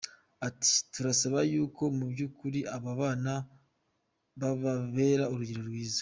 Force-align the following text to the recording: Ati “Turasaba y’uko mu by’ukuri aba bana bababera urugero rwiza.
Ati 0.47 0.71
“Turasaba 0.93 1.39
y’uko 1.53 1.83
mu 1.97 2.05
by’ukuri 2.11 2.59
aba 2.75 2.91
bana 3.01 3.33
bababera 4.41 5.23
urugero 5.33 5.61
rwiza. 5.69 5.99